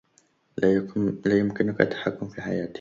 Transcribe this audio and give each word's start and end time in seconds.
لا 1.25 1.39
يمكنك 1.39 1.81
التحكم 1.81 2.29
في 2.29 2.41
حياتي. 2.41 2.69